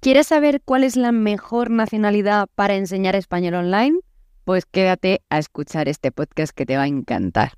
¿Quieres 0.00 0.28
saber 0.28 0.62
cuál 0.64 0.82
es 0.84 0.96
la 0.96 1.12
mejor 1.12 1.70
nacionalidad 1.70 2.48
para 2.54 2.74
enseñar 2.74 3.16
español 3.16 3.52
online? 3.52 3.98
Pues 4.44 4.64
quédate 4.64 5.20
a 5.28 5.38
escuchar 5.38 5.90
este 5.90 6.10
podcast 6.10 6.56
que 6.56 6.64
te 6.64 6.78
va 6.78 6.84
a 6.84 6.86
encantar. 6.86 7.52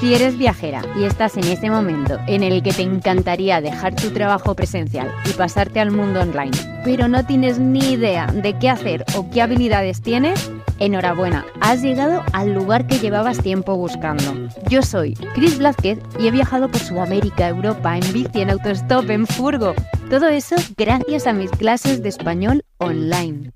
Si 0.00 0.12
eres 0.12 0.36
viajera 0.36 0.82
y 0.98 1.04
estás 1.04 1.36
en 1.36 1.44
ese 1.44 1.70
momento 1.70 2.18
en 2.26 2.42
el 2.42 2.62
que 2.62 2.72
te 2.72 2.82
encantaría 2.82 3.60
dejar 3.60 3.94
tu 3.94 4.10
trabajo 4.10 4.54
presencial 4.54 5.10
y 5.28 5.32
pasarte 5.32 5.80
al 5.80 5.90
mundo 5.90 6.20
online, 6.20 6.50
pero 6.84 7.08
no 7.08 7.24
tienes 7.24 7.58
ni 7.58 7.92
idea 7.92 8.26
de 8.26 8.58
qué 8.58 8.68
hacer 8.68 9.04
o 9.16 9.30
qué 9.30 9.40
habilidades 9.40 10.02
tienes, 10.02 10.50
enhorabuena, 10.78 11.46
has 11.60 11.82
llegado 11.82 12.22
al 12.32 12.52
lugar 12.52 12.86
que 12.86 12.98
llevabas 12.98 13.40
tiempo 13.40 13.76
buscando. 13.76 14.34
Yo 14.68 14.82
soy 14.82 15.14
Chris 15.34 15.58
Blázquez 15.58 15.98
y 16.18 16.26
he 16.26 16.30
viajado 16.30 16.68
por 16.68 16.80
Sudamérica, 16.80 17.48
Europa, 17.48 17.96
en 17.96 18.12
bici, 18.12 18.42
en 18.42 18.50
autostop, 18.50 19.08
en 19.10 19.26
furgo. 19.26 19.74
Todo 20.10 20.28
eso 20.28 20.56
gracias 20.76 21.26
a 21.26 21.32
mis 21.32 21.50
clases 21.50 22.02
de 22.02 22.08
español 22.08 22.64
online. 22.78 23.52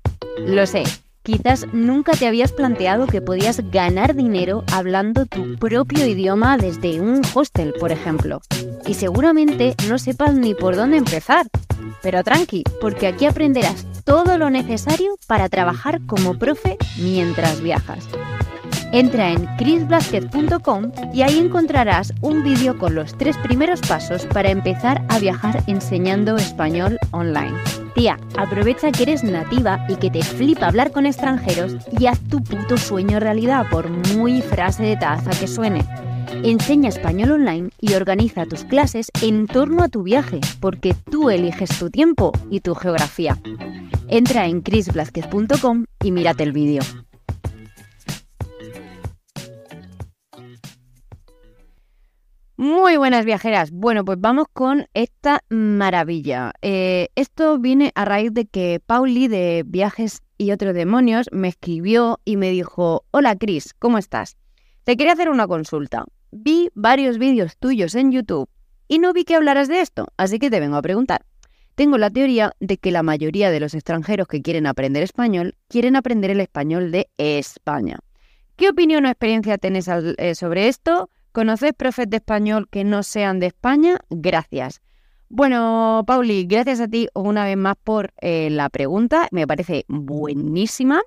Lo 0.47 0.65
sé 0.65 0.83
Quizás 1.29 1.67
nunca 1.73 2.13
te 2.13 2.25
habías 2.25 2.51
planteado 2.51 3.05
que 3.05 3.21
podías 3.21 3.61
ganar 3.69 4.15
dinero 4.15 4.63
hablando 4.73 5.27
tu 5.27 5.57
propio 5.59 6.07
idioma 6.07 6.57
desde 6.57 6.99
un 6.99 7.21
hostel, 7.35 7.75
por 7.79 7.91
ejemplo. 7.91 8.41
Y 8.87 8.95
seguramente 8.95 9.75
no 9.87 9.99
sepas 9.99 10.33
ni 10.33 10.55
por 10.55 10.75
dónde 10.75 10.97
empezar. 10.97 11.45
Pero 12.01 12.23
tranqui, 12.23 12.63
porque 12.81 13.05
aquí 13.05 13.27
aprenderás 13.27 13.85
todo 14.05 14.39
lo 14.39 14.49
necesario 14.49 15.19
para 15.27 15.49
trabajar 15.49 16.01
como 16.07 16.39
profe 16.39 16.77
mientras 16.97 17.61
viajas. 17.61 18.07
Entra 18.91 19.29
en 19.29 19.45
chrisblasquez.com 19.57 20.91
y 21.13 21.21
ahí 21.21 21.37
encontrarás 21.37 22.11
un 22.21 22.43
vídeo 22.43 22.79
con 22.79 22.95
los 22.95 23.15
tres 23.19 23.37
primeros 23.37 23.81
pasos 23.81 24.25
para 24.25 24.49
empezar 24.49 25.05
a 25.09 25.19
viajar 25.19 25.61
enseñando 25.67 26.37
español 26.37 26.97
online. 27.11 27.53
Aprovecha 28.37 28.91
que 28.91 29.03
eres 29.03 29.23
nativa 29.23 29.85
y 29.89 29.97
que 29.97 30.09
te 30.09 30.23
flipa 30.23 30.67
hablar 30.67 30.91
con 30.91 31.05
extranjeros 31.05 31.75
y 31.99 32.05
haz 32.05 32.19
tu 32.29 32.41
puto 32.41 32.77
sueño 32.77 33.19
realidad 33.19 33.65
por 33.69 33.89
muy 33.89 34.41
frase 34.41 34.83
de 34.83 34.95
taza 34.95 35.31
que 35.31 35.47
suene. 35.47 35.85
Enseña 36.43 36.87
español 36.87 37.31
online 37.31 37.71
y 37.81 37.95
organiza 37.95 38.45
tus 38.45 38.63
clases 38.63 39.09
en 39.21 39.47
torno 39.47 39.83
a 39.83 39.89
tu 39.89 40.03
viaje, 40.03 40.39
porque 40.61 40.95
tú 41.11 41.29
eliges 41.29 41.77
tu 41.77 41.89
tiempo 41.89 42.31
y 42.49 42.61
tu 42.61 42.73
geografía. 42.73 43.37
Entra 44.07 44.45
en 44.45 44.61
chrisblasquez.com 44.61 45.85
y 46.01 46.11
mírate 46.11 46.43
el 46.43 46.53
vídeo. 46.53 46.81
Muy 52.59 52.97
buenas 52.97 53.23
viajeras. 53.23 53.71
Bueno, 53.71 54.03
pues 54.03 54.19
vamos 54.19 54.47
con 54.51 54.87
esta 54.93 55.45
maravilla. 55.47 56.51
Eh, 56.61 57.07
esto 57.15 57.57
viene 57.57 57.93
a 57.95 58.03
raíz 58.03 58.33
de 58.33 58.47
que 58.47 58.81
Pauli 58.85 59.29
de 59.29 59.63
Viajes 59.65 60.23
y 60.37 60.51
otros 60.51 60.73
demonios 60.73 61.29
me 61.31 61.47
escribió 61.47 62.19
y 62.25 62.35
me 62.35 62.49
dijo, 62.51 63.05
hola 63.11 63.37
Cris, 63.37 63.73
¿cómo 63.79 63.97
estás? 63.97 64.35
Te 64.83 64.97
quería 64.97 65.13
hacer 65.13 65.29
una 65.29 65.47
consulta. 65.47 66.03
Vi 66.31 66.69
varios 66.75 67.17
vídeos 67.17 67.55
tuyos 67.55 67.95
en 67.95 68.11
YouTube 68.11 68.49
y 68.89 68.99
no 68.99 69.13
vi 69.13 69.23
que 69.23 69.35
hablaras 69.35 69.69
de 69.69 69.79
esto, 69.79 70.09
así 70.17 70.37
que 70.37 70.49
te 70.49 70.59
vengo 70.59 70.75
a 70.75 70.81
preguntar. 70.81 71.25
Tengo 71.75 71.97
la 71.97 72.09
teoría 72.09 72.51
de 72.59 72.75
que 72.75 72.91
la 72.91 73.03
mayoría 73.03 73.51
de 73.51 73.61
los 73.61 73.73
extranjeros 73.73 74.27
que 74.27 74.41
quieren 74.41 74.67
aprender 74.67 75.01
español 75.01 75.55
quieren 75.69 75.95
aprender 75.95 76.29
el 76.29 76.41
español 76.41 76.91
de 76.91 77.07
España. 77.17 77.99
¿Qué 78.57 78.67
opinión 78.67 79.05
o 79.05 79.07
experiencia 79.07 79.57
tenés 79.57 79.87
eh, 79.87 80.35
sobre 80.35 80.67
esto? 80.67 81.09
¿Conoces 81.31 81.73
profes 81.73 82.09
de 82.09 82.17
español 82.17 82.67
que 82.69 82.83
no 82.83 83.03
sean 83.03 83.39
de 83.39 83.47
España? 83.47 83.99
Gracias. 84.09 84.81
Bueno, 85.29 86.03
Pauli, 86.07 86.45
gracias 86.45 86.79
a 86.79 86.87
ti 86.87 87.07
una 87.13 87.45
vez 87.45 87.55
más 87.55 87.75
por 87.83 88.13
eh, 88.19 88.49
la 88.49 88.69
pregunta. 88.69 89.27
Me 89.31 89.45
parece 89.45 89.85
buenísima. 89.87 91.01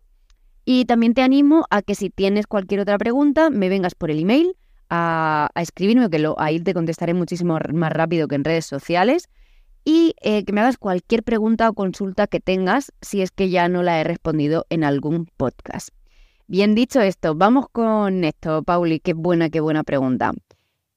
Y 0.64 0.84
también 0.84 1.14
te 1.14 1.22
animo 1.22 1.66
a 1.70 1.82
que 1.82 1.96
si 1.96 2.08
tienes 2.08 2.46
cualquier 2.46 2.80
otra 2.80 2.98
pregunta, 2.98 3.50
me 3.50 3.68
vengas 3.68 3.96
por 3.96 4.12
el 4.12 4.20
email 4.20 4.56
a, 4.90 5.50
escribirme, 5.56 6.08
que 6.08 6.20
lo, 6.20 6.38
ahí 6.38 6.60
te 6.60 6.72
contestaré 6.72 7.14
muchísimo 7.14 7.58
más 7.72 7.92
rápido 7.92 8.28
que 8.28 8.36
en 8.36 8.44
redes 8.44 8.66
sociales. 8.66 9.28
Y 9.84 10.14
eh, 10.22 10.44
que 10.44 10.52
me 10.52 10.60
hagas 10.60 10.78
cualquier 10.78 11.24
pregunta 11.24 11.68
o 11.68 11.72
consulta 11.72 12.28
que 12.28 12.38
tengas 12.38 12.92
si 13.00 13.22
es 13.22 13.32
que 13.32 13.50
ya 13.50 13.68
no 13.68 13.82
la 13.82 14.00
he 14.00 14.04
respondido 14.04 14.66
en 14.70 14.84
algún 14.84 15.26
podcast. 15.36 15.88
Bien 16.46 16.74
dicho 16.74 17.00
esto, 17.00 17.34
vamos 17.34 17.66
con 17.70 18.24
esto, 18.24 18.62
Pauli, 18.62 19.00
qué 19.00 19.14
buena, 19.14 19.48
qué 19.48 19.60
buena 19.60 19.84
pregunta. 19.84 20.32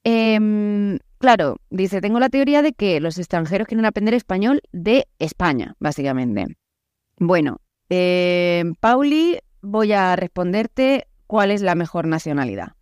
Em, 0.03 0.99
claro, 1.17 1.57
dice, 1.69 2.01
tengo 2.01 2.19
la 2.19 2.29
teoría 2.29 2.61
de 2.61 2.73
que 2.73 2.99
los 2.99 3.17
extranjeros 3.17 3.67
quieren 3.67 3.85
aprender 3.85 4.13
español 4.13 4.61
de 4.71 5.07
España, 5.19 5.75
básicamente. 5.79 6.45
Bueno, 7.17 7.57
eh, 7.89 8.63
Pauli, 8.79 9.39
voy 9.61 9.93
a 9.93 10.15
responderte 10.15 11.07
cuál 11.27 11.51
es 11.51 11.61
la 11.61 11.75
mejor 11.75 12.07
nacionalidad. 12.07 12.73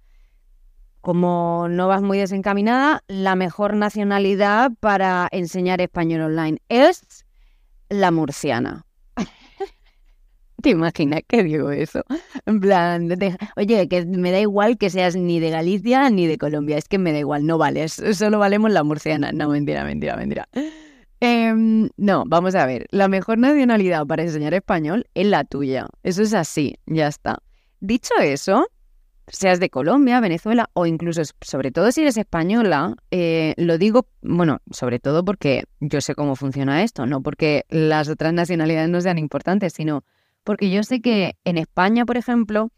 Como 1.01 1.67
no 1.69 1.87
vas 1.87 2.01
muy 2.01 2.17
desencaminada, 2.17 3.03
la 3.07 3.35
mejor 3.35 3.75
nacionalidad 3.75 4.71
para 4.79 5.27
enseñar 5.31 5.81
español 5.81 6.21
online 6.21 6.59
es 6.69 7.25
la 7.89 8.09
murciana. 8.11 8.85
¿Te 10.63 10.69
imaginas 10.69 11.23
que 11.27 11.43
digo 11.43 11.71
eso? 11.71 12.05
En 12.45 12.61
plan, 12.61 13.09
oye, 13.57 13.89
que 13.89 14.05
me 14.05 14.31
da 14.31 14.39
igual 14.39 14.77
que 14.77 14.89
seas 14.89 15.13
ni 15.13 15.41
de 15.41 15.49
Galicia 15.49 16.09
ni 16.09 16.25
de 16.25 16.37
Colombia, 16.37 16.77
es 16.77 16.87
que 16.87 16.97
me 16.97 17.11
da 17.11 17.19
igual, 17.19 17.45
no 17.45 17.57
vales, 17.57 18.01
solo 18.13 18.39
valemos 18.39 18.71
la 18.71 18.81
murciana. 18.81 19.33
No, 19.33 19.49
mentira, 19.49 19.83
mentira, 19.83 20.15
mentira. 20.15 20.47
Em, 21.19 21.89
no, 21.97 22.23
vamos 22.27 22.55
a 22.55 22.65
ver, 22.65 22.87
la 22.91 23.09
mejor 23.09 23.39
nacionalidad 23.39 24.07
para 24.07 24.23
enseñar 24.23 24.53
español 24.53 25.05
es 25.15 25.27
la 25.27 25.43
tuya. 25.43 25.87
Eso 26.01 26.21
es 26.21 26.33
así, 26.33 26.77
ya 26.85 27.07
está. 27.07 27.39
Dicho 27.81 28.13
eso, 28.21 28.65
seas 29.27 29.59
de 29.59 29.69
Colombia, 29.69 30.21
Venezuela 30.21 30.69
o 30.71 30.85
incluso, 30.85 31.23
sobre 31.41 31.71
todo 31.71 31.91
si 31.91 32.03
eres 32.03 32.15
española, 32.15 32.95
eh, 33.11 33.53
lo 33.57 33.77
digo, 33.77 34.07
bueno, 34.21 34.59
sobre 34.71 34.99
todo 34.99 35.25
porque 35.25 35.65
yo 35.81 35.99
sé 35.99 36.15
cómo 36.15 36.37
funciona 36.37 36.83
esto, 36.83 37.05
no 37.05 37.21
porque 37.21 37.65
las 37.67 38.07
otras 38.07 38.31
nacionalidades 38.31 38.89
no 38.89 39.01
sean 39.01 39.17
importantes, 39.17 39.73
sino 39.73 40.05
porque 40.43 40.69
yo 40.69 40.83
sé 40.83 41.01
que 41.01 41.37
en 41.43 41.57
España, 41.57 42.05
por 42.05 42.17
ejemplo, 42.17 42.69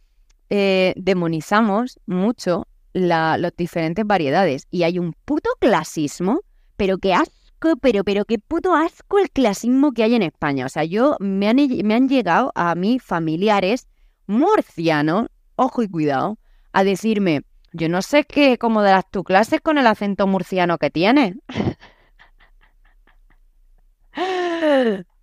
eh, 0.50 0.94
demonizamos 0.98 2.00
mucho 2.06 2.68
las 2.94 3.56
diferentes 3.58 4.06
variedades 4.06 4.68
y 4.72 4.84
hay 4.84 5.00
un 5.00 5.14
puto 5.26 5.50
clasismo, 5.60 6.42
pero 6.78 6.98
qué 6.98 7.14
asco, 7.14 7.76
pero, 7.82 8.04
pero 8.04 8.26
qué 8.26 8.40
puto 8.40 8.74
asco 8.74 9.20
el 9.20 9.30
clasismo 9.32 9.92
que 9.92 10.04
hay 10.04 10.16
en 10.16 10.24
España. 10.24 10.66
O 10.66 10.70
sea, 10.70 10.86
yo 10.86 11.18
me 11.20 11.50
han, 11.50 11.58
me 11.84 11.96
han 11.96 12.08
llegado 12.08 12.52
a 12.56 12.76
mí 12.76 13.00
familiares 13.00 13.88
murcianos, 14.28 15.28
ojo 15.56 15.84
y 15.84 15.90
cuidado, 15.90 16.38
a 16.72 16.84
decirme, 16.84 17.42
yo 17.74 17.90
no 17.90 18.02
sé 18.02 18.24
qué, 18.24 18.58
cómo 18.58 18.82
darás 18.82 19.10
tu 19.12 19.24
clases 19.24 19.62
con 19.62 19.78
el 19.78 19.88
acento 19.88 20.28
murciano 20.28 20.78
que 20.78 20.90
tienes. 20.90 21.36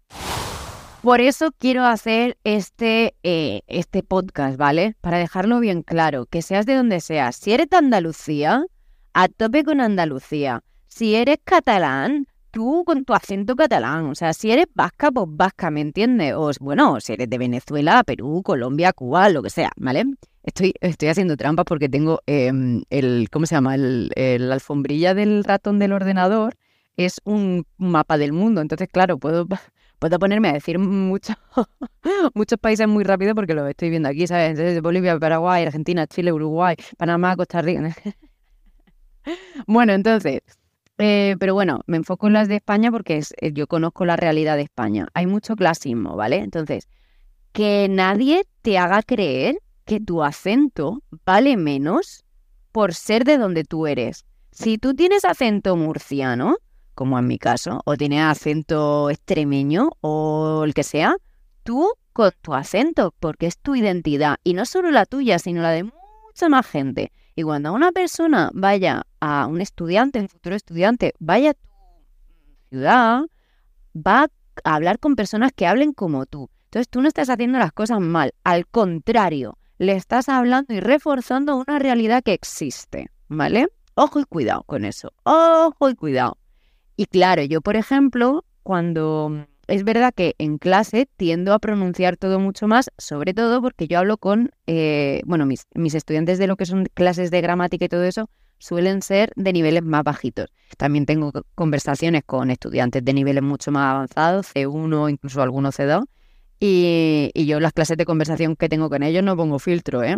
Por 1.02 1.20
eso 1.20 1.50
quiero 1.58 1.84
hacer 1.84 2.38
este, 2.44 3.16
eh, 3.24 3.62
este 3.66 4.04
podcast, 4.04 4.56
¿vale? 4.56 4.94
Para 5.00 5.18
dejarlo 5.18 5.58
bien 5.58 5.82
claro, 5.82 6.26
que 6.26 6.42
seas 6.42 6.64
de 6.64 6.76
donde 6.76 7.00
seas. 7.00 7.34
Si 7.34 7.52
eres 7.52 7.68
de 7.70 7.76
Andalucía, 7.76 8.64
a 9.12 9.26
tope 9.26 9.64
con 9.64 9.80
Andalucía. 9.80 10.62
Si 10.86 11.16
eres 11.16 11.38
catalán, 11.42 12.28
tú 12.52 12.84
con 12.86 13.04
tu 13.04 13.14
acento 13.14 13.56
catalán. 13.56 14.06
O 14.06 14.14
sea, 14.14 14.32
si 14.32 14.52
eres 14.52 14.66
vasca, 14.74 15.10
pues 15.10 15.26
vasca, 15.28 15.72
¿me 15.72 15.80
entiendes? 15.80 16.34
O 16.36 16.52
bueno, 16.60 17.00
si 17.00 17.14
eres 17.14 17.28
de 17.28 17.36
Venezuela, 17.36 18.04
Perú, 18.04 18.40
Colombia, 18.44 18.92
Cuba, 18.92 19.28
lo 19.28 19.42
que 19.42 19.50
sea, 19.50 19.72
¿vale? 19.76 20.04
Estoy, 20.44 20.72
estoy 20.80 21.08
haciendo 21.08 21.36
trampas 21.36 21.64
porque 21.64 21.88
tengo 21.88 22.20
em, 22.26 22.84
el, 22.90 23.28
¿cómo 23.28 23.46
se 23.46 23.56
llama? 23.56 23.74
El, 23.74 24.12
la 24.14 24.54
alfombrilla 24.54 25.14
del 25.14 25.42
ratón 25.42 25.80
del 25.80 25.94
ordenador 25.94 26.54
es 26.96 27.20
un 27.24 27.66
mapa 27.76 28.18
del 28.18 28.32
mundo. 28.32 28.60
Entonces, 28.60 28.88
claro, 28.88 29.18
puedo 29.18 29.48
puedo 30.02 30.18
ponerme 30.18 30.48
a 30.48 30.52
decir 30.54 30.80
mucho, 30.80 31.34
muchos 32.34 32.58
países 32.58 32.88
muy 32.88 33.04
rápido 33.04 33.36
porque 33.36 33.54
lo 33.54 33.64
estoy 33.68 33.88
viendo 33.88 34.08
aquí, 34.08 34.26
¿sabes? 34.26 34.50
Entonces, 34.50 34.82
Bolivia, 34.82 35.16
Paraguay, 35.16 35.64
Argentina, 35.64 36.08
Chile, 36.08 36.32
Uruguay, 36.32 36.74
Panamá, 36.98 37.36
Costa 37.36 37.62
Rica. 37.62 37.94
bueno, 39.68 39.92
entonces, 39.92 40.40
eh, 40.98 41.36
pero 41.38 41.54
bueno, 41.54 41.82
me 41.86 41.98
enfoco 41.98 42.26
en 42.26 42.32
las 42.32 42.48
de 42.48 42.56
España 42.56 42.90
porque 42.90 43.18
es, 43.18 43.32
eh, 43.40 43.52
yo 43.52 43.68
conozco 43.68 44.04
la 44.04 44.16
realidad 44.16 44.56
de 44.56 44.62
España. 44.62 45.06
Hay 45.14 45.28
mucho 45.28 45.54
clasismo, 45.54 46.16
¿vale? 46.16 46.38
Entonces, 46.38 46.88
que 47.52 47.86
nadie 47.88 48.42
te 48.62 48.78
haga 48.78 49.04
creer 49.04 49.58
que 49.84 50.00
tu 50.00 50.24
acento 50.24 51.00
vale 51.24 51.56
menos 51.56 52.24
por 52.72 52.92
ser 52.92 53.22
de 53.22 53.38
donde 53.38 53.62
tú 53.62 53.86
eres. 53.86 54.24
Si 54.50 54.78
tú 54.78 54.94
tienes 54.94 55.24
acento 55.24 55.76
murciano, 55.76 56.56
como 56.94 57.18
en 57.18 57.26
mi 57.26 57.38
caso, 57.38 57.80
o 57.84 57.96
tienes 57.96 58.22
acento 58.22 59.10
extremeño 59.10 59.90
o 60.00 60.62
el 60.64 60.74
que 60.74 60.82
sea, 60.82 61.16
tú 61.62 61.92
con 62.12 62.30
tu 62.42 62.54
acento, 62.54 63.14
porque 63.18 63.46
es 63.46 63.58
tu 63.58 63.74
identidad 63.74 64.36
y 64.44 64.54
no 64.54 64.66
solo 64.66 64.90
la 64.90 65.06
tuya, 65.06 65.38
sino 65.38 65.62
la 65.62 65.70
de 65.70 65.84
mucha 65.84 66.48
más 66.48 66.66
gente. 66.66 67.12
Y 67.34 67.42
cuando 67.42 67.72
una 67.72 67.92
persona 67.92 68.50
vaya 68.52 69.06
a 69.20 69.46
un 69.46 69.60
estudiante, 69.60 70.20
un 70.20 70.28
futuro 70.28 70.54
estudiante, 70.54 71.14
vaya 71.18 71.50
a 71.50 71.54
tu 71.54 71.68
ciudad 72.70 73.22
va 73.94 74.28
a 74.64 74.74
hablar 74.74 74.98
con 74.98 75.16
personas 75.16 75.52
que 75.52 75.66
hablen 75.66 75.92
como 75.92 76.26
tú. 76.26 76.50
Entonces 76.64 76.88
tú 76.88 77.00
no 77.02 77.08
estás 77.08 77.28
haciendo 77.28 77.58
las 77.58 77.72
cosas 77.72 78.00
mal, 78.00 78.32
al 78.44 78.66
contrario, 78.66 79.58
le 79.78 79.92
estás 79.92 80.28
hablando 80.28 80.72
y 80.72 80.80
reforzando 80.80 81.56
una 81.56 81.78
realidad 81.78 82.22
que 82.22 82.32
existe, 82.32 83.10
¿vale? 83.28 83.68
Ojo 83.94 84.20
y 84.20 84.24
cuidado 84.24 84.62
con 84.64 84.84
eso, 84.84 85.12
ojo 85.24 85.90
y 85.90 85.94
cuidado. 85.94 86.38
Y 86.96 87.06
claro, 87.06 87.42
yo 87.42 87.60
por 87.60 87.76
ejemplo, 87.76 88.44
cuando 88.62 89.46
es 89.66 89.84
verdad 89.84 90.12
que 90.14 90.34
en 90.38 90.58
clase 90.58 91.08
tiendo 91.16 91.54
a 91.54 91.58
pronunciar 91.58 92.16
todo 92.16 92.38
mucho 92.38 92.68
más, 92.68 92.90
sobre 92.98 93.34
todo 93.34 93.62
porque 93.62 93.86
yo 93.88 93.98
hablo 93.98 94.18
con, 94.18 94.50
eh, 94.66 95.22
bueno, 95.24 95.46
mis, 95.46 95.66
mis 95.74 95.94
estudiantes 95.94 96.38
de 96.38 96.46
lo 96.46 96.56
que 96.56 96.66
son 96.66 96.86
clases 96.94 97.30
de 97.30 97.40
gramática 97.40 97.84
y 97.84 97.88
todo 97.88 98.04
eso 98.04 98.28
suelen 98.58 99.02
ser 99.02 99.32
de 99.34 99.52
niveles 99.52 99.82
más 99.82 100.04
bajitos. 100.04 100.48
También 100.78 101.06
tengo 101.06 101.32
conversaciones 101.54 102.22
con 102.24 102.50
estudiantes 102.50 103.04
de 103.04 103.12
niveles 103.12 103.42
mucho 103.42 103.72
más 103.72 103.90
avanzados, 103.90 104.54
C1, 104.54 105.10
incluso 105.10 105.42
algunos 105.42 105.78
C2, 105.78 106.04
y, 106.60 107.32
yo 107.44 107.56
en 107.56 107.62
las 107.64 107.72
clases 107.72 107.96
de 107.96 108.04
conversación 108.04 108.54
que 108.54 108.68
tengo 108.68 108.88
con 108.88 109.02
ellos 109.02 109.24
no 109.24 109.36
pongo 109.36 109.58
filtro, 109.58 110.04
¿eh? 110.04 110.16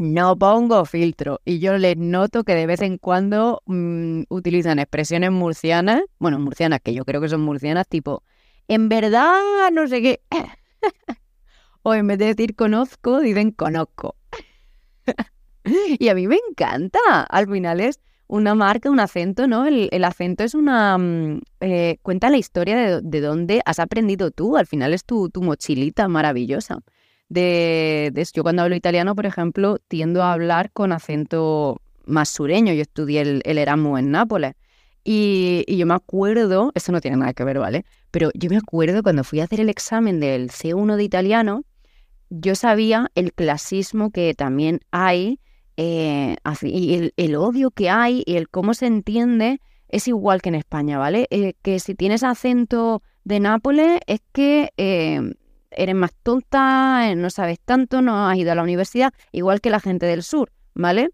No 0.00 0.34
pongo 0.38 0.86
filtro. 0.86 1.42
Y 1.44 1.58
yo 1.58 1.76
les 1.76 1.94
noto 1.98 2.42
que 2.42 2.54
de 2.54 2.64
vez 2.64 2.80
en 2.80 2.96
cuando 2.96 3.60
mm, 3.66 4.22
utilizan 4.30 4.78
expresiones 4.78 5.30
murcianas, 5.30 6.00
bueno, 6.18 6.38
murcianas, 6.38 6.80
que 6.80 6.94
yo 6.94 7.04
creo 7.04 7.20
que 7.20 7.28
son 7.28 7.42
murcianas, 7.42 7.86
tipo, 7.86 8.22
en 8.66 8.88
verdad, 8.88 9.42
no 9.70 9.86
sé 9.88 10.00
qué. 10.00 10.22
o 11.82 11.92
en 11.92 12.06
vez 12.06 12.16
de 12.16 12.34
decir 12.34 12.56
conozco, 12.56 13.20
dicen 13.20 13.50
conozco. 13.50 14.16
y 15.98 16.08
a 16.08 16.14
mí 16.14 16.26
me 16.28 16.38
encanta. 16.48 16.98
Al 17.28 17.46
final 17.46 17.80
es 17.80 18.00
una 18.26 18.54
marca, 18.54 18.88
un 18.88 19.00
acento, 19.00 19.46
¿no? 19.48 19.66
El, 19.66 20.02
acento 20.02 20.44
es 20.44 20.54
una... 20.54 20.96
Mm, 20.96 21.42
eh, 21.60 21.98
cuenta 22.00 22.30
la 22.30 22.38
historia 22.38 22.78
de, 22.78 23.00
de, 23.02 23.20
dónde 23.20 23.60
has 23.66 23.78
aprendido 23.78 24.30
tú, 24.30 24.56
al 24.56 24.66
final 24.66 24.94
es 24.94 25.04
tu, 25.04 25.28
tu 25.28 25.42
mochilita 25.42 26.08
maravillosa. 26.08 26.80
De, 27.30 28.12
yo 28.34 28.42
cuando 28.42 28.62
hablo 28.62 28.76
italiano, 28.76 29.14
por 29.14 29.24
ejemplo, 29.24 29.78
tiendo 29.88 30.22
a 30.22 30.34
hablar 30.34 30.70
con 30.72 30.92
acento 30.92 31.80
más 32.04 32.28
sureño. 32.28 32.74
Yo 32.74 32.82
estudié 32.82 33.22
el, 33.22 33.40
el 33.44 33.56
Erasmus 33.56 34.00
en 34.00 34.10
Nápoles. 34.10 34.54
Y, 35.02 35.64
y, 35.66 35.78
yo 35.78 35.86
me 35.86 35.94
acuerdo, 35.94 36.72
eso 36.74 36.92
no 36.92 37.00
tiene 37.00 37.16
nada 37.16 37.32
que 37.32 37.44
ver, 37.44 37.58
¿vale? 37.58 37.86
Pero 38.10 38.30
yo 38.34 38.50
me 38.50 38.58
acuerdo 38.58 39.02
cuando 39.02 39.24
fui 39.24 39.40
a 39.40 39.44
hacer 39.44 39.60
el 39.60 39.70
examen 39.70 40.20
del 40.20 40.50
C1 40.50 40.96
de 40.96 41.04
italiano, 41.04 41.64
yo 42.28 42.54
sabía 42.54 43.10
el 43.14 43.32
clasismo 43.32 44.10
que 44.10 44.34
también 44.34 44.80
hay 44.90 45.40
eh, 45.76 46.36
y 46.62 47.12
el, 47.16 47.36
odio 47.36 47.70
que 47.70 47.88
hay 47.88 48.22
y 48.26 48.36
el 48.36 48.50
cómo 48.50 48.74
se 48.74 48.84
entiende 48.84 49.60
es 49.88 50.08
igual 50.08 50.42
que 50.42 50.50
en 50.50 50.54
España, 50.56 50.98
¿vale? 50.98 51.26
Eh, 51.30 51.54
que 51.62 51.80
si 51.80 51.94
tienes 51.94 52.22
acento 52.22 53.02
de 53.24 53.40
Nápoles 53.40 54.00
es 54.06 54.20
que 54.32 54.72
eh, 54.76 55.20
eres 55.70 55.94
más 55.94 56.12
tonta, 56.22 57.14
no 57.14 57.30
sabes 57.30 57.58
tanto, 57.64 58.02
no 58.02 58.28
has 58.28 58.36
ido 58.36 58.52
a 58.52 58.54
la 58.54 58.62
universidad, 58.62 59.12
igual 59.32 59.60
que 59.60 59.70
la 59.70 59.80
gente 59.80 60.06
del 60.06 60.22
sur, 60.22 60.52
¿vale? 60.74 61.10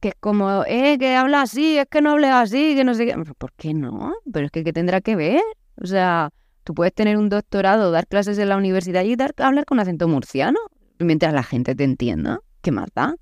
Que 0.00 0.08
es 0.08 0.14
como, 0.20 0.64
eh, 0.66 0.96
que 0.98 1.14
habla 1.14 1.42
así, 1.42 1.78
es 1.78 1.86
que 1.90 2.00
no 2.00 2.12
hables 2.12 2.30
así, 2.30 2.74
que 2.76 2.84
no 2.84 2.94
sé 2.94 3.06
qué. 3.06 3.16
¿Por 3.36 3.52
qué 3.54 3.74
no? 3.74 4.14
Pero 4.32 4.46
es 4.46 4.52
que 4.52 4.62
¿qué 4.64 4.72
tendrá 4.72 5.00
que 5.00 5.16
ver? 5.16 5.42
O 5.80 5.86
sea, 5.86 6.30
tú 6.64 6.74
puedes 6.74 6.94
tener 6.94 7.16
un 7.16 7.28
doctorado, 7.28 7.90
dar 7.90 8.06
clases 8.06 8.38
en 8.38 8.48
la 8.48 8.56
universidad 8.56 9.02
y 9.04 9.16
dar, 9.16 9.34
hablar 9.38 9.64
con 9.64 9.80
acento 9.80 10.06
murciano 10.06 10.58
mientras 10.98 11.32
la 11.32 11.42
gente 11.42 11.74
te 11.74 11.84
entienda. 11.84 12.40
¿Qué 12.62 12.70
más 12.70 12.88
da? 12.94 13.16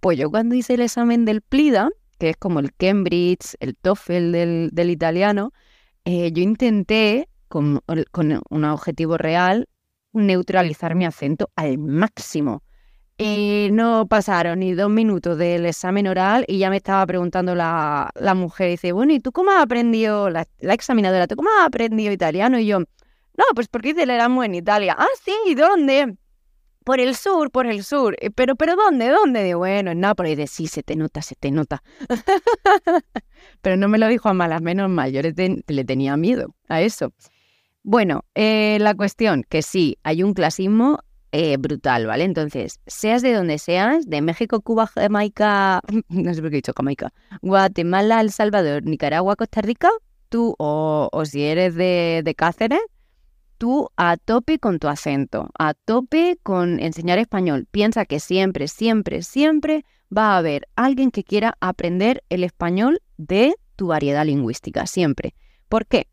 Pues 0.00 0.18
yo 0.18 0.30
cuando 0.30 0.54
hice 0.54 0.74
el 0.74 0.80
examen 0.80 1.24
del 1.24 1.42
PLIDA, 1.42 1.90
que 2.18 2.30
es 2.30 2.36
como 2.36 2.60
el 2.60 2.74
Cambridge, 2.74 3.56
el 3.60 3.76
TOEFL 3.76 4.32
del, 4.32 4.90
italiano, 4.90 5.52
eh, 6.04 6.32
yo 6.32 6.42
intenté, 6.42 7.28
con, 7.48 7.80
un 8.50 8.64
objetivo 8.64 9.18
real, 9.18 9.68
neutralizar 10.12 10.94
mi 10.94 11.04
acento 11.04 11.50
al 11.56 11.78
máximo. 11.78 12.62
Y 13.18 13.68
no 13.72 14.06
pasaron 14.08 14.60
ni 14.60 14.72
dos 14.72 14.90
minutos 14.90 15.38
del 15.38 15.66
examen 15.66 16.08
oral 16.08 16.44
y 16.48 16.58
ya 16.58 16.70
me 16.70 16.78
estaba 16.78 17.06
preguntando 17.06 17.54
la, 17.54 18.10
mujer, 18.34 18.70
dice, 18.70 18.92
bueno, 18.92 19.12
¿y 19.12 19.20
tú 19.20 19.32
cómo 19.32 19.50
has 19.50 19.62
aprendido, 19.62 20.30
la, 20.30 20.46
examinadora, 20.60 21.26
¿tú 21.26 21.36
cómo 21.36 21.50
has 21.50 21.66
aprendido 21.66 22.12
italiano? 22.12 22.58
Y 22.58 22.66
yo, 22.66 22.80
no, 22.80 23.44
pues 23.54 23.68
porque 23.68 23.90
hice 23.90 24.02
el 24.04 24.10
Erasmus 24.10 24.46
en 24.46 24.54
Italia. 24.56 24.96
Ah, 24.98 25.06
sí, 25.24 25.54
¿dónde? 25.54 26.16
Por 26.84 27.00
el 27.00 27.14
sur, 27.14 27.50
por 27.50 27.66
el 27.66 27.84
sur. 27.84 28.16
Eh, 28.20 28.30
pero, 28.30 28.56
pero 28.56 28.74
¿dónde? 28.76 29.08
¿Dónde? 29.08 29.42
De 29.42 29.54
bueno, 29.54 29.92
en 29.92 30.00
Nápoles. 30.00 30.36
De 30.36 30.46
sí, 30.46 30.66
se 30.66 30.82
te 30.82 30.96
nota, 30.96 31.22
se 31.22 31.36
te 31.36 31.50
nota. 31.50 31.82
pero 33.62 33.76
no 33.76 33.88
me 33.88 33.98
lo 33.98 34.08
dijo 34.08 34.28
a 34.28 34.34
malas, 34.34 34.62
menos. 34.62 34.90
Yo 35.12 35.22
le, 35.22 35.84
tenía 35.84 36.16
miedo 36.16 36.54
a 36.68 36.80
eso. 36.80 37.12
Bueno, 37.84 38.24
eh, 38.34 38.78
la 38.80 38.94
cuestión, 38.94 39.44
que 39.48 39.62
sí, 39.62 39.98
hay 40.04 40.22
un 40.22 40.34
clasismo 40.34 41.00
eh, 41.32 41.56
brutal, 41.56 42.06
¿vale? 42.06 42.24
Entonces, 42.24 42.78
seas 42.86 43.22
de 43.22 43.32
donde 43.32 43.58
seas, 43.58 44.08
de 44.08 44.20
México, 44.20 44.60
Cuba, 44.60 44.86
Jamaica, 44.86 45.80
no 46.08 46.34
sé 46.34 46.40
por 46.40 46.50
qué 46.50 46.56
he 46.56 46.58
dicho 46.58 46.72
Jamaica, 46.76 47.12
Guatemala, 47.40 48.20
El 48.20 48.30
Salvador, 48.30 48.84
Nicaragua, 48.84 49.34
Costa 49.34 49.62
Rica, 49.62 49.90
tú, 50.28 50.54
o, 50.58 51.08
o 51.10 51.24
si 51.24 51.42
eres 51.42 51.74
de, 51.74 52.22
de 52.24 52.34
Cáceres, 52.34 52.80
tú 53.58 53.88
a 53.96 54.16
tope 54.16 54.58
con 54.58 54.78
tu 54.78 54.88
acento, 54.88 55.50
a 55.58 55.74
tope 55.74 56.38
con 56.42 56.78
enseñar 56.80 57.18
español. 57.18 57.66
Piensa 57.70 58.04
que 58.04 58.20
siempre, 58.20 58.68
siempre, 58.68 59.22
siempre 59.22 59.84
va 60.16 60.34
a 60.34 60.38
haber 60.38 60.68
alguien 60.76 61.10
que 61.10 61.24
quiera 61.24 61.56
aprender 61.60 62.22
el 62.28 62.44
español 62.44 63.00
de 63.16 63.54
tu 63.76 63.88
variedad 63.88 64.24
lingüística, 64.24 64.86
siempre. 64.86 65.34
¿Por 65.68 65.86
qué? 65.86 66.06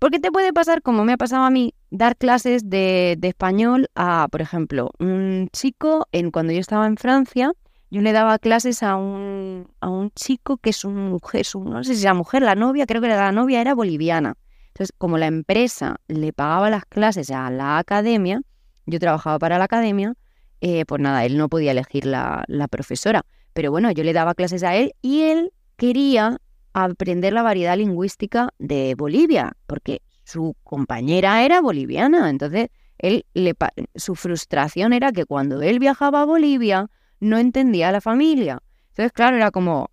Porque 0.00 0.18
te 0.18 0.32
puede 0.32 0.54
pasar, 0.54 0.80
como 0.80 1.04
me 1.04 1.12
ha 1.12 1.16
pasado 1.18 1.44
a 1.44 1.50
mí, 1.50 1.74
dar 1.90 2.16
clases 2.16 2.70
de, 2.70 3.18
español 3.20 3.88
a, 3.94 4.28
por 4.32 4.40
ejemplo, 4.40 4.90
un 4.98 5.48
chico, 5.52 6.08
en, 6.10 6.30
cuando 6.30 6.54
yo 6.54 6.58
estaba 6.58 6.86
en 6.86 6.96
Francia, 6.96 7.52
yo 7.90 8.00
le 8.00 8.12
daba 8.12 8.38
clases 8.38 8.82
a 8.82 8.96
un, 8.96 9.68
a 9.80 9.90
un 9.90 10.10
chico 10.12 10.56
que 10.56 10.70
es 10.70 10.86
un 10.86 11.10
mujer, 11.10 11.44
no 11.54 11.84
sé 11.84 11.96
si 11.96 12.04
la 12.04 12.14
mujer, 12.14 12.40
la 12.40 12.54
novia, 12.54 12.86
creo 12.86 13.02
que 13.02 13.08
la 13.08 13.30
novia 13.30 13.60
era 13.60 13.74
boliviana. 13.74 14.38
Entonces, 14.68 14.94
como 14.96 15.18
la 15.18 15.26
empresa 15.26 16.00
le 16.08 16.32
pagaba 16.32 16.70
las 16.70 16.86
clases 16.86 17.30
a 17.30 17.50
la 17.50 17.76
academia, 17.76 18.40
yo 18.86 18.98
trabajaba 18.98 19.38
para 19.38 19.58
la 19.58 19.64
academia, 19.64 20.14
eh, 20.62 20.86
pues 20.86 21.02
nada, 21.02 21.26
él 21.26 21.36
no 21.36 21.50
podía 21.50 21.72
elegir 21.72 22.06
la, 22.06 22.46
profesora. 22.70 23.26
Pero 23.52 23.70
bueno, 23.70 23.90
yo 23.90 24.02
le 24.02 24.14
daba 24.14 24.34
clases 24.34 24.62
a 24.62 24.76
él 24.76 24.94
y 25.02 25.24
él 25.24 25.52
quería 25.76 26.38
aprender 26.72 27.32
la 27.32 27.42
variedad 27.42 27.76
lingüística 27.76 28.50
de 28.58 28.94
Bolivia, 28.96 29.56
porque 29.66 30.02
su 30.24 30.56
compañera 30.62 31.44
era 31.44 31.60
boliviana. 31.60 32.30
Entonces, 32.30 32.68
él 32.98 33.24
le, 33.34 33.54
su 33.94 34.14
frustración 34.14 34.92
era 34.92 35.12
que 35.12 35.24
cuando 35.24 35.62
él 35.62 35.78
viajaba 35.78 36.22
a 36.22 36.26
Bolivia 36.26 36.88
no 37.18 37.38
entendía 37.38 37.88
a 37.88 37.92
la 37.92 38.00
familia. 38.00 38.62
Entonces, 38.90 39.12
claro, 39.12 39.36
era 39.36 39.50
como, 39.50 39.88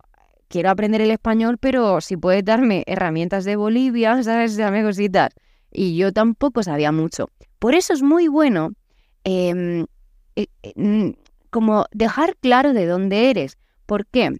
quiero 0.48 0.70
aprender 0.70 1.00
el 1.00 1.10
español, 1.10 1.58
pero 1.58 2.00
si 2.00 2.16
puedes 2.16 2.44
darme 2.44 2.84
herramientas 2.86 3.44
de 3.44 3.56
Bolivia, 3.56 4.22
¿sabes? 4.22 4.56
Dame 4.56 4.82
cositas. 4.82 5.30
Y 5.70 5.96
yo 5.96 6.12
tampoco 6.12 6.62
sabía 6.62 6.92
mucho. 6.92 7.28
Por 7.58 7.74
eso 7.74 7.92
es 7.92 8.02
muy 8.02 8.28
bueno 8.28 8.72
em, 9.24 9.86
eh, 10.36 10.46
mm, 10.76 11.10
como 11.50 11.86
dejar 11.92 12.36
claro 12.36 12.72
de 12.72 12.86
dónde 12.86 13.30
eres. 13.30 13.58
¿Por 13.86 14.06
qué? 14.06 14.38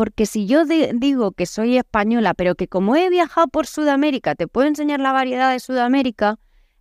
Porque 0.00 0.24
si 0.24 0.46
yo 0.46 0.64
digo 0.64 1.32
que 1.32 1.44
soy 1.44 1.76
española, 1.76 2.32
pero 2.32 2.54
que 2.54 2.68
como 2.68 2.96
he 2.96 3.10
viajado 3.10 3.48
por 3.48 3.66
Sudamérica, 3.66 4.34
te 4.34 4.48
puedo 4.48 4.66
enseñar 4.66 4.98
la 4.98 5.12
variedad 5.12 5.52
de 5.52 5.60
Sudamérica, 5.60 6.38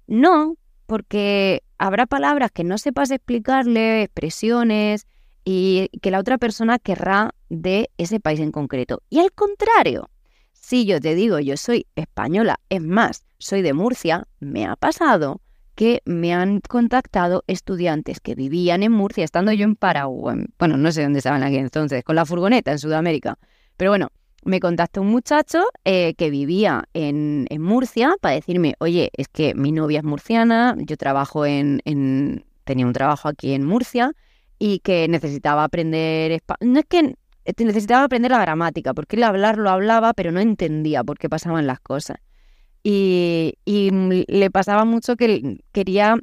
no, 0.07 0.55
porque 0.85 1.63
habrá 1.77 2.05
palabras 2.05 2.49
que 2.53 2.63
no 2.63 2.77
sepas 2.77 3.11
explicarle, 3.11 4.03
expresiones, 4.03 5.05
y 5.43 5.89
que 6.01 6.11
la 6.11 6.19
otra 6.19 6.37
persona 6.37 6.79
querrá 6.79 7.35
de 7.49 7.89
ese 7.97 8.21
país 8.21 8.39
en 8.39 8.53
concreto. 8.53 9.01
Y 9.09 9.19
al 9.19 9.33
contrario, 9.33 10.09
si 10.53 10.85
yo 10.85 11.01
te 11.01 11.13
digo 11.13 11.39
yo 11.39 11.57
soy 11.57 11.87
española, 11.95 12.61
es 12.69 12.81
más, 12.81 13.25
soy 13.37 13.61
de 13.61 13.73
Murcia, 13.73 14.29
me 14.39 14.65
ha 14.65 14.77
pasado 14.77 15.41
que 15.79 16.01
me 16.03 16.33
han 16.33 16.59
contactado 16.59 17.45
estudiantes 17.47 18.19
que 18.19 18.35
vivían 18.35 18.83
en 18.83 18.91
Murcia, 18.91 19.23
estando 19.23 19.53
yo 19.53 19.63
en 19.63 19.77
Paraguay, 19.77 20.45
bueno, 20.59 20.75
no 20.75 20.91
sé 20.91 21.03
dónde 21.03 21.19
estaban 21.19 21.41
aquí 21.41 21.55
entonces, 21.55 22.03
con 22.03 22.17
la 22.17 22.25
furgoneta 22.25 22.73
en 22.73 22.79
Sudamérica, 22.79 23.37
pero 23.77 23.91
bueno, 23.91 24.09
me 24.43 24.59
contactó 24.59 24.99
un 24.99 25.07
muchacho 25.07 25.63
eh, 25.85 26.15
que 26.17 26.29
vivía 26.31 26.83
en, 26.93 27.47
en, 27.49 27.61
Murcia 27.61 28.17
para 28.19 28.35
decirme, 28.35 28.75
oye, 28.79 29.09
es 29.13 29.29
que 29.29 29.55
mi 29.55 29.71
novia 29.71 29.99
es 29.99 30.03
murciana, 30.03 30.75
yo 30.79 30.97
trabajo 30.97 31.45
en, 31.45 31.79
en, 31.85 32.43
tenía 32.65 32.85
un 32.85 32.91
trabajo 32.91 33.29
aquí 33.29 33.53
en 33.53 33.63
Murcia 33.63 34.11
y 34.57 34.79
que 34.79 35.07
necesitaba 35.07 35.63
aprender 35.63 36.41
No 36.59 36.81
es 36.81 36.85
que 36.87 37.15
necesitaba 37.57 38.03
aprender 38.03 38.31
la 38.31 38.41
gramática, 38.41 38.93
porque 38.93 39.15
él 39.15 39.23
hablar 39.23 39.57
lo 39.57 39.69
hablaba, 39.69 40.13
pero 40.13 40.33
no 40.33 40.41
entendía 40.41 41.05
por 41.05 41.17
qué 41.17 41.29
pasaban 41.29 41.67
las 41.67 41.79
cosas. 41.79 42.17
Y, 42.83 43.55
le 43.65 44.51
pasaba 44.51 44.85
mucho 44.85 45.15
que 45.15 45.61
quería 45.71 46.17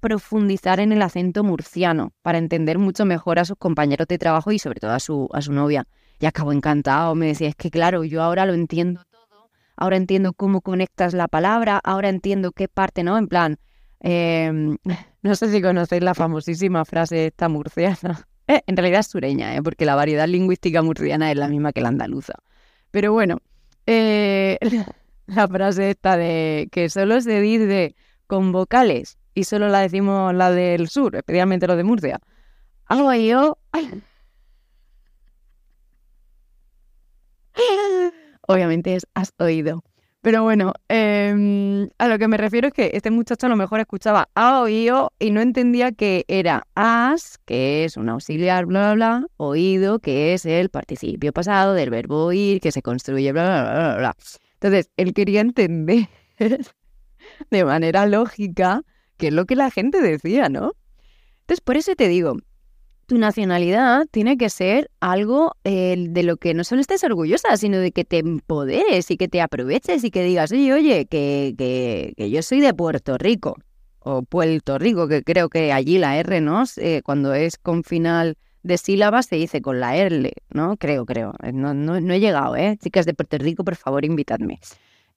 profundizar 0.00 0.80
en 0.80 0.92
el 0.92 1.00
acento 1.00 1.42
murciano 1.44 2.12
para 2.22 2.38
entender 2.38 2.78
mucho 2.78 3.06
mejor 3.06 3.38
a 3.38 3.44
sus 3.46 3.56
compañeros 3.56 4.06
de 4.06 4.18
trabajo 4.18 4.52
y 4.52 4.58
sobre 4.58 4.80
todo 4.80 4.92
a 4.92 5.00
su, 5.00 5.28
a 5.32 5.40
su 5.40 5.52
novia. 5.52 5.86
Y 6.20 6.26
acabó 6.26 6.52
encantado, 6.52 7.14
me 7.14 7.28
decía, 7.28 7.48
es 7.48 7.56
que 7.56 7.70
claro, 7.70 8.04
yo 8.04 8.22
ahora 8.22 8.44
lo 8.44 8.52
entiendo 8.52 9.02
todo, 9.10 9.48
ahora 9.76 9.96
entiendo 9.96 10.34
cómo 10.34 10.60
conectas 10.60 11.14
la 11.14 11.26
palabra, 11.26 11.80
ahora 11.82 12.10
entiendo 12.10 12.52
qué 12.52 12.68
parte, 12.68 13.02
¿no? 13.02 13.16
En 13.16 13.28
plan, 13.28 13.58
em, 14.00 14.76
no 15.22 15.34
sé 15.34 15.50
si 15.50 15.62
conocéis 15.62 16.02
la 16.02 16.14
famosísima 16.14 16.84
frase 16.84 17.26
esta 17.26 17.48
murciana. 17.48 18.26
Eh, 18.46 18.60
en 18.66 18.76
realidad 18.76 19.00
es 19.00 19.06
sureña, 19.06 19.56
¿eh? 19.56 19.62
porque 19.62 19.86
la 19.86 19.94
variedad 19.94 20.28
lingüística 20.28 20.82
murciana 20.82 21.30
es 21.30 21.38
la 21.38 21.48
misma 21.48 21.72
que 21.72 21.80
la 21.80 21.88
andaluza. 21.88 22.34
Pero 22.90 23.10
bueno, 23.14 23.38
eh, 23.86 24.58
la 25.26 25.48
frase 25.48 25.90
esta 25.90 26.16
de 26.16 26.68
que 26.72 26.88
solo 26.88 27.20
se 27.20 27.40
dice 27.40 27.94
con 28.26 28.52
vocales 28.52 29.18
y 29.34 29.44
solo 29.44 29.68
la 29.68 29.80
decimos 29.80 30.34
la 30.34 30.50
del 30.50 30.88
sur, 30.88 31.16
especialmente 31.16 31.66
lo 31.66 31.76
de 31.76 31.84
Murcia. 31.84 32.20
Algo 32.86 33.12
yo. 33.14 33.58
Obviamente 38.46 38.94
es 38.94 39.06
has 39.14 39.32
oído. 39.38 39.82
Pero 40.20 40.42
bueno, 40.42 40.72
em, 40.88 41.90
a 41.98 42.08
lo 42.08 42.18
que 42.18 42.28
me 42.28 42.38
refiero 42.38 42.68
es 42.68 42.74
que 42.74 42.92
este 42.94 43.10
muchacho 43.10 43.44
a 43.44 43.50
lo 43.50 43.56
mejor 43.56 43.80
escuchaba 43.80 44.30
ha 44.34 44.60
oído 44.60 45.12
y 45.18 45.30
no 45.30 45.42
entendía 45.42 45.92
que 45.92 46.24
era 46.28 46.66
as, 46.74 47.38
que 47.44 47.84
es 47.84 47.98
un 47.98 48.08
auxiliar, 48.08 48.64
bla, 48.64 48.94
bla, 48.94 49.18
bla, 49.18 49.26
oído, 49.36 49.98
que 49.98 50.32
es 50.32 50.46
el 50.46 50.70
participio 50.70 51.34
pasado 51.34 51.74
del 51.74 51.90
verbo 51.90 52.24
oír, 52.24 52.60
que 52.60 52.72
se 52.72 52.80
construye, 52.80 53.32
bla, 53.32 53.42
bla, 53.44 53.74
bla, 53.74 53.96
bla. 53.98 54.16
Entonces, 54.54 54.90
él 54.96 55.12
quería 55.12 55.40
entender 55.40 56.08
de 57.50 57.64
manera 57.64 58.06
lógica 58.06 58.82
qué 59.16 59.28
es 59.28 59.32
lo 59.32 59.44
que 59.46 59.56
la 59.56 59.70
gente 59.70 60.00
decía, 60.00 60.48
¿no? 60.48 60.74
Entonces, 61.40 61.60
por 61.60 61.76
eso 61.76 61.94
te 61.94 62.08
digo, 62.08 62.36
tu 63.06 63.18
nacionalidad 63.18 64.06
tiene 64.10 64.36
que 64.36 64.48
ser 64.48 64.90
algo 65.00 65.56
eh, 65.64 65.96
de 66.08 66.22
lo 66.22 66.36
que 66.36 66.54
no 66.54 66.64
solo 66.64 66.80
estés 66.80 67.04
orgullosa, 67.04 67.56
sino 67.56 67.78
de 67.78 67.92
que 67.92 68.04
te 68.04 68.18
empoderes 68.18 69.10
y 69.10 69.16
que 69.16 69.28
te 69.28 69.40
aproveches 69.40 70.04
y 70.04 70.10
que 70.10 70.24
digas, 70.24 70.52
oye, 70.52 70.72
oye, 70.72 71.06
que, 71.06 71.54
que, 71.56 72.30
yo 72.30 72.42
soy 72.42 72.60
de 72.60 72.72
Puerto 72.72 73.18
Rico 73.18 73.56
o 73.98 74.22
Puerto 74.22 74.78
Rico, 74.78 75.08
que 75.08 75.22
creo 75.22 75.48
que 75.48 75.72
allí 75.72 75.98
la 75.98 76.18
R, 76.18 76.40
¿no? 76.40 76.64
Eh, 76.76 77.02
cuando 77.04 77.34
es 77.34 77.58
con 77.58 77.84
final 77.84 78.36
de 78.64 78.78
sílabas 78.78 79.26
se 79.26 79.36
dice 79.36 79.62
con 79.62 79.78
la 79.78 79.96
R, 79.96 80.32
¿no? 80.50 80.76
Creo, 80.76 81.06
creo. 81.06 81.34
Eh, 81.42 81.52
no, 81.52 81.74
no, 81.74 81.96
he 81.96 82.20
llegado, 82.20 82.56
¿eh? 82.56 82.76
Chicas 82.82 83.06
de 83.06 83.14
Puerto 83.14 83.38
Rico, 83.38 83.62
por 83.62 83.76
favor, 83.76 84.04
invitadme. 84.04 84.58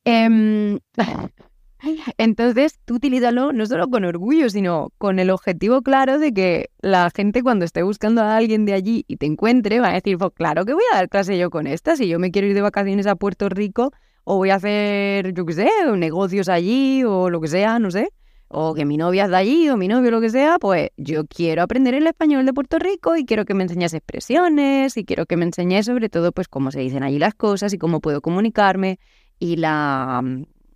Eh, 0.06 0.77
Entonces, 2.18 2.80
tú 2.86 2.96
utilízalo 2.96 3.54
no 3.54 3.66
solo 3.66 3.88
con 3.89 4.04
orgullo, 4.04 4.50
sino 4.50 4.92
con 4.98 5.20
el 5.20 5.30
objetivo 5.30 5.82
claro 5.82 6.18
de 6.20 6.34
que 6.34 6.72
la 6.82 7.10
gente 7.16 7.44
cuando 7.44 7.66
esté 7.66 7.84
buscando 7.84 8.22
a 8.22 8.36
alguien 8.36 8.66
de 8.66 8.74
allí 8.74 9.06
y 9.08 9.18
te 9.18 9.27
encuentre 9.27 9.80
va 9.80 9.89
a 9.89 9.94
decir, 9.94 10.18
pues 10.18 10.32
claro 10.34 10.66
que 10.66 10.74
voy 10.74 10.84
a 10.92 10.96
dar 10.96 11.10
clase 11.10 11.38
yo 11.38 11.50
con 11.50 11.68
esta, 11.68 11.96
si 11.96 12.08
yo 12.08 12.20
me 12.20 12.32
quiero 12.32 12.48
ir 12.48 12.56
de 12.56 12.62
vacaciones 12.62 13.06
a 13.06 13.16
Puerto 13.16 13.48
Rico 13.50 13.92
o 14.24 14.38
voy 14.38 14.50
a 14.50 14.56
hacer, 14.56 15.34
yo 15.34 15.46
qué 15.46 15.54
sé, 15.54 15.70
negocios 15.96 16.50
allí 16.50 17.04
o 17.04 17.30
lo 17.30 17.39
que 17.39 17.48
sea, 17.48 17.80
no 17.80 17.92
sé, 17.92 18.10
o 18.50 18.74
que 18.74 18.86
mi 18.86 18.98
novia 18.98 19.25
es 19.25 19.30
de 19.30 19.38
allí 19.38 19.70
o 19.70 19.77
mi 19.77 19.88
novio 19.88 20.12
lo 20.12 20.22
que 20.22 20.30
sea, 20.30 20.58
pues 20.60 20.89
yo 20.98 21.25
quiero 21.25 21.62
aprender 21.62 21.94
el 21.94 22.08
español 22.08 22.46
de 22.46 22.54
Puerto 22.54 22.80
Rico 22.80 23.16
y 23.16 23.25
quiero 23.25 23.46
que 23.46 23.54
me 23.54 23.63
enseñes 23.63 23.94
expresiones 23.94 24.98
y 24.98 25.06
quiero 25.06 25.25
que 25.25 25.38
me 25.38 25.46
enseñes 25.46 25.86
sobre 25.86 26.10
todo 26.10 26.32
pues 26.32 26.48
cómo 26.48 26.72
se 26.72 26.80
dicen 26.80 27.04
allí 27.04 27.20
las 27.20 27.34
cosas 27.34 27.74
y 27.74 27.77
cómo 27.77 28.00
puedo 28.00 28.22
comunicarme 28.22 29.00
y 29.39 29.58
la 29.58 30.24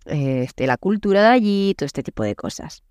este, 0.06 0.66
la 0.66 0.76
cultura 0.76 1.22
de 1.22 1.28
allí, 1.28 1.74
todo 1.76 1.86
este 1.86 2.02
tipo 2.02 2.22
de 2.22 2.34
cosas. 2.34 2.82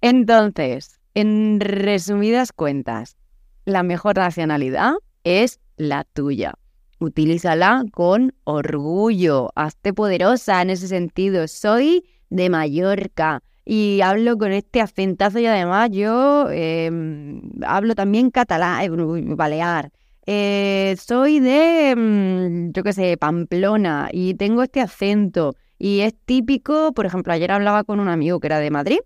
Entonces, 0.00 1.00
en 1.14 1.60
resumidas 1.60 2.52
cuentas, 2.52 3.16
la 3.64 3.82
mejor 3.82 4.16
nacionalidad 4.16 4.94
es 5.24 5.60
la 5.76 6.04
tuya. 6.04 6.54
Utilízala 7.00 7.84
con 7.92 8.34
orgullo, 8.44 9.50
hazte 9.54 9.92
poderosa 9.92 10.62
en 10.62 10.70
ese 10.70 10.88
sentido. 10.88 11.48
Soy 11.48 12.04
de 12.30 12.50
Mallorca 12.50 13.42
y 13.64 14.00
hablo 14.02 14.36
con 14.36 14.52
este 14.52 14.80
acentazo 14.80 15.38
y 15.38 15.46
además 15.46 15.90
yo 15.90 16.50
em, 16.50 17.40
hablo 17.66 17.94
también 17.94 18.30
catalán, 18.30 18.82
eh, 18.82 19.34
balear. 19.34 19.90
Eh, 20.26 20.96
soy 20.98 21.40
de, 21.40 21.94
mm, 21.96 22.72
yo 22.72 22.82
qué 22.82 22.92
sé, 22.92 23.16
Pamplona 23.16 24.08
y 24.12 24.34
tengo 24.34 24.62
este 24.62 24.80
acento 24.80 25.54
y 25.78 26.00
es 26.00 26.14
típico, 26.24 26.92
por 26.92 27.06
ejemplo, 27.06 27.32
ayer 27.32 27.50
hablaba 27.52 27.84
con 27.84 28.00
un 28.00 28.08
amigo 28.08 28.40
que 28.40 28.46
era 28.46 28.58
de 28.58 28.70
Madrid, 28.70 28.98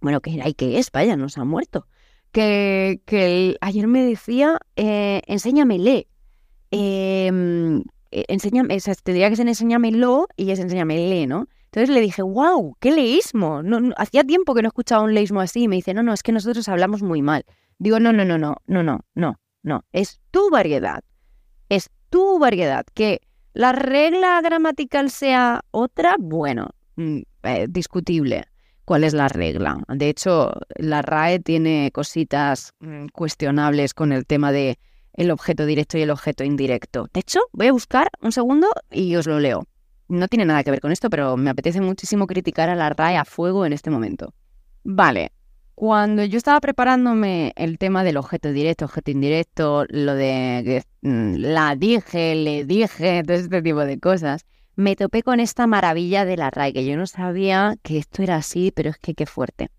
bueno, 0.00 0.20
que 0.20 0.34
era 0.34 0.48
y 0.48 0.54
que 0.54 0.78
es, 0.78 0.90
vaya, 0.92 1.16
nos 1.16 1.36
ha 1.38 1.44
muerto, 1.44 1.86
que, 2.32 3.00
que 3.06 3.56
ayer 3.60 3.86
me 3.86 4.02
decía, 4.02 4.58
eh, 4.76 5.22
enséñamele. 5.26 6.08
Em, 6.70 7.82
eh, 8.10 8.24
enséñame, 8.28 8.76
o 8.76 8.80
sea, 8.80 8.94
tendría 8.94 9.30
que 9.30 9.36
ser 9.36 9.48
enséñamelo 9.48 10.26
y 10.36 10.50
es 10.50 10.58
enséñamele, 10.58 11.26
¿no? 11.26 11.48
Entonces 11.76 11.94
le 11.94 12.00
dije, 12.00 12.22
wow, 12.22 12.74
qué 12.80 12.90
leísmo. 12.90 13.60
Hacía 13.98 14.24
tiempo 14.24 14.54
que 14.54 14.62
no 14.62 14.68
escuchaba 14.68 15.02
un 15.02 15.12
leísmo 15.12 15.42
así. 15.42 15.64
Y 15.64 15.68
me 15.68 15.76
dice, 15.76 15.92
no, 15.92 16.02
no, 16.02 16.14
es 16.14 16.22
que 16.22 16.32
nosotros 16.32 16.66
hablamos 16.70 17.02
muy 17.02 17.20
mal. 17.20 17.44
Digo, 17.78 18.00
no, 18.00 18.14
no, 18.14 18.24
no, 18.24 18.38
no, 18.38 18.56
no, 18.66 18.82
no, 18.82 19.04
no, 19.14 19.40
no. 19.62 19.84
Es 19.92 20.18
tu 20.30 20.48
variedad. 20.48 21.04
Es 21.68 21.90
tu 22.08 22.38
variedad. 22.38 22.86
Que 22.94 23.20
la 23.52 23.72
regla 23.72 24.40
gramatical 24.40 25.10
sea 25.10 25.60
otra, 25.70 26.16
bueno, 26.18 26.70
mm, 26.94 27.18
eh, 27.42 27.66
discutible. 27.68 28.46
¿Cuál 28.86 29.04
es 29.04 29.12
la 29.12 29.28
regla? 29.28 29.76
De 29.88 30.08
hecho, 30.08 30.52
la 30.76 31.02
RAE 31.02 31.40
tiene 31.40 31.90
cositas 31.92 32.72
mm, 32.80 33.08
cuestionables 33.12 33.92
con 33.92 34.12
el 34.12 34.24
tema 34.24 34.50
de 34.50 34.78
el 35.12 35.30
objeto 35.30 35.66
directo 35.66 35.98
y 35.98 36.02
el 36.02 36.10
objeto 36.10 36.42
indirecto. 36.42 37.10
De 37.12 37.20
hecho, 37.20 37.40
voy 37.52 37.66
a 37.66 37.72
buscar 37.72 38.08
un 38.22 38.32
segundo 38.32 38.66
y 38.90 39.14
os 39.16 39.26
lo 39.26 39.40
leo. 39.40 39.66
No 40.08 40.28
tiene 40.28 40.44
nada 40.44 40.62
que 40.62 40.70
ver 40.70 40.80
con 40.80 40.92
esto, 40.92 41.10
pero 41.10 41.36
me 41.36 41.50
apetece 41.50 41.80
muchísimo 41.80 42.26
criticar 42.26 42.68
a 42.68 42.74
la 42.74 42.88
RAE 42.90 43.16
a 43.16 43.24
fuego 43.24 43.66
en 43.66 43.72
este 43.72 43.90
momento. 43.90 44.32
Vale, 44.84 45.32
cuando 45.74 46.24
yo 46.24 46.38
estaba 46.38 46.60
preparándome 46.60 47.52
el 47.56 47.78
tema 47.78 48.04
del 48.04 48.16
objeto 48.16 48.50
directo, 48.50 48.86
objeto 48.86 49.10
indirecto, 49.10 49.84
lo 49.88 50.14
de 50.14 50.84
mm, 51.02 51.34
la 51.36 51.76
dije, 51.76 52.34
le 52.34 52.64
dije, 52.64 53.22
todo 53.26 53.36
este 53.36 53.62
tipo 53.62 53.80
de 53.80 53.98
cosas, 53.98 54.46
me 54.76 54.94
topé 54.94 55.22
con 55.22 55.40
esta 55.40 55.66
maravilla 55.66 56.24
de 56.24 56.36
la 56.36 56.50
RAE, 56.50 56.72
que 56.72 56.86
yo 56.86 56.96
no 56.96 57.06
sabía 57.06 57.76
que 57.82 57.98
esto 57.98 58.22
era 58.22 58.36
así, 58.36 58.72
pero 58.74 58.90
es 58.90 58.98
que 58.98 59.14
qué 59.14 59.26
fuerte. 59.26 59.70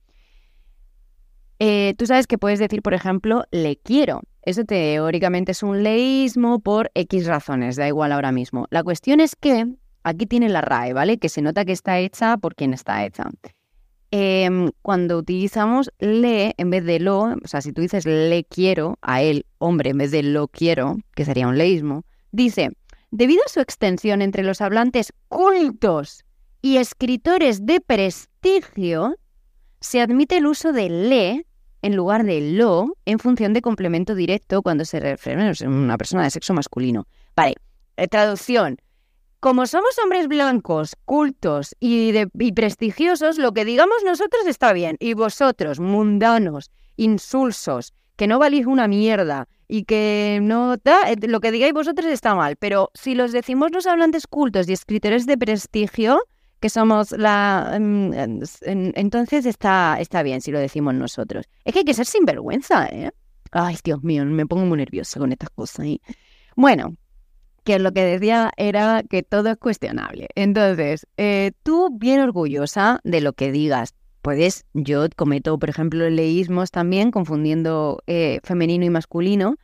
Eh, 1.60 1.96
tú 1.98 2.06
sabes 2.06 2.28
que 2.28 2.38
puedes 2.38 2.60
decir, 2.60 2.82
por 2.82 2.94
ejemplo, 2.94 3.46
le 3.52 3.78
quiero. 3.78 4.22
Eso 4.44 4.66
teóricamente 4.66 5.52
es 5.52 5.64
un 5.64 5.84
leísmo 5.84 6.60
por 6.60 6.92
X 6.94 7.26
razones, 7.26 7.76
da 7.76 7.88
igual 7.88 8.12
ahora 8.12 8.32
mismo. 8.32 8.68
La 8.70 8.84
cuestión 8.84 9.20
es 9.20 9.36
que 9.36 9.66
aquí 10.08 10.26
tiene 10.26 10.50
la 10.50 10.62
RAE, 10.62 10.94
¿vale? 10.94 11.18
Que 11.18 11.30
se 11.30 11.42
nota 11.42 11.66
que 11.66 11.74
está 11.74 12.00
hecha 12.00 12.38
por 12.38 12.56
quien 12.56 12.74
está 12.74 13.06
hecha. 13.06 13.30
Em, 14.10 14.72
cuando 14.82 15.18
utilizamos 15.18 15.92
le 16.00 16.54
en 16.58 16.70
vez 16.70 16.86
de 16.86 17.00
lo, 17.00 17.24
o 17.24 17.48
sea, 17.48 17.62
si 17.62 17.74
tú 17.74 17.82
dices 17.82 18.06
le 18.06 18.46
quiero 18.46 18.98
a 19.02 19.22
él, 19.22 19.46
hombre, 19.58 19.90
en 19.90 19.98
vez 19.98 20.12
de 20.12 20.24
lo 20.24 20.48
quiero, 20.48 20.98
que 21.14 21.26
sería 21.26 21.48
un 21.48 21.58
leísmo, 21.58 22.06
dice, 22.32 22.70
debido 23.12 23.42
a 23.46 23.50
su 23.50 23.60
extensión 23.60 24.22
entre 24.22 24.44
los 24.44 24.62
hablantes 24.62 25.12
cultos 25.28 26.24
y 26.62 26.78
escritores 26.78 27.66
de 27.66 27.82
prestigio, 27.82 29.18
se 29.82 30.00
admite 30.00 30.38
el 30.38 30.48
uso 30.48 30.72
de 30.72 30.90
le 30.90 31.46
en 31.82 31.96
lugar 31.98 32.24
de 32.24 32.40
lo 32.54 32.96
en 33.06 33.20
función 33.20 33.52
de 33.54 33.62
complemento 33.62 34.16
directo 34.16 34.62
cuando 34.62 34.86
se 34.86 35.02
refiere 35.02 35.50
a 35.50 35.68
una 35.68 35.98
persona 35.98 36.24
de 36.24 36.30
sexo 36.30 36.54
masculino. 36.54 37.08
Vale, 37.36 37.56
eh, 37.98 38.08
traducción 38.08 38.78
como 39.40 39.66
somos 39.68 39.98
hombres 40.04 40.28
blancos, 40.28 40.96
cultos 41.06 41.76
y, 41.80 42.14
prestigiosos, 42.52 43.38
lo 43.38 43.52
que 43.54 43.66
digamos 43.66 43.98
nosotros 44.06 44.48
está 44.48 44.74
bien. 44.74 44.98
Y 45.00 45.14
vosotros, 45.14 45.80
mundanos, 45.80 46.72
insulsos, 46.96 47.94
que 48.16 48.28
no 48.28 48.40
valís 48.40 48.66
una 48.66 48.88
mierda 48.88 49.48
y 49.68 49.84
que 49.84 50.40
no... 50.42 50.78
Da, 50.78 51.12
eh, 51.12 51.18
lo 51.28 51.40
que 51.40 51.52
digáis 51.52 51.74
vosotros 51.74 52.08
está 52.08 52.34
mal. 52.34 52.56
Pero 52.56 52.90
si 52.94 53.14
los 53.14 53.32
decimos 53.32 53.72
los 53.72 53.86
hablantes 53.86 54.26
cultos 54.26 54.68
y 54.68 54.74
escritores 54.74 55.26
de 55.28 55.38
prestigio, 55.38 56.22
que 56.60 56.70
somos 56.70 57.12
la... 57.12 57.78
Mm, 57.80 58.42
entonces 58.66 59.46
está, 59.46 59.98
está 60.00 60.24
bien 60.24 60.42
si 60.42 60.52
lo 60.52 60.60
decimos 60.60 60.96
nosotros. 60.96 61.46
Es 61.64 61.74
que 61.74 61.80
hay 61.80 61.86
que 61.86 61.94
ser 61.94 62.08
sinvergüenza, 62.08 62.88
¿eh? 62.88 63.12
Ay, 63.52 63.78
Dios 63.84 64.04
mío, 64.04 64.26
me 64.26 64.46
pongo 64.46 64.66
muy 64.66 64.78
nerviosa 64.78 65.20
con 65.20 65.32
estas 65.32 65.50
cosas. 65.52 65.86
¿eh? 65.86 66.02
Bueno, 66.56 66.96
que 67.68 67.80
lo 67.80 67.92
que 67.92 68.06
decía 68.06 68.50
era 68.56 69.04
que 69.04 69.24
todo 69.24 69.50
es 69.50 69.58
cuestionable. 69.58 70.30
Entonces, 70.36 71.06
eh, 71.18 71.52
tú 71.64 71.90
bien 71.92 72.22
orgullosa 72.22 73.02
de 73.04 73.20
lo 73.20 73.34
que 73.34 73.52
digas. 73.52 73.94
Puedes, 74.22 74.66
yo 74.74 75.06
cometo, 75.18 75.60
por 75.60 75.70
ejemplo, 75.70 76.10
leísmos 76.10 76.72
también, 76.72 77.12
confundiendo 77.12 78.02
eh, 78.08 78.40
femenino 78.44 78.86
y 78.86 78.90
masculino. 78.90 79.58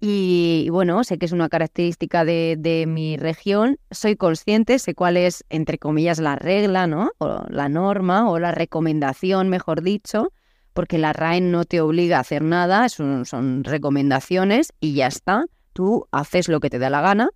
Y, 0.00 0.66
bueno, 0.72 1.04
sé 1.04 1.16
que 1.16 1.26
es 1.26 1.32
una 1.32 1.48
característica 1.48 2.24
de, 2.24 2.86
mi 2.88 3.16
región. 3.18 3.78
Soy 3.92 4.16
consciente, 4.16 4.80
sé 4.80 4.96
cuál 4.96 5.16
es, 5.16 5.44
entre 5.48 5.78
comillas, 5.78 6.18
la 6.18 6.34
regla, 6.34 6.88
¿no? 6.88 7.12
O 7.18 7.44
la 7.48 7.68
norma, 7.68 8.28
o 8.28 8.40
la 8.40 8.50
recomendación, 8.50 9.48
mejor 9.48 9.82
dicho, 9.82 10.32
porque 10.72 10.98
la 10.98 11.12
RAE 11.12 11.40
no 11.40 11.64
te 11.64 11.80
obliga 11.80 12.16
a 12.16 12.20
hacer 12.22 12.42
nada, 12.42 12.88
son, 12.88 13.24
son 13.26 13.62
recomendaciones 13.62 14.72
y 14.80 14.94
ya 14.94 15.06
está. 15.06 15.44
Tú 15.72 16.08
haces 16.10 16.48
lo 16.48 16.58
que 16.58 16.68
te 16.68 16.80
da 16.80 16.90
la 16.90 17.00
gana 17.00 17.30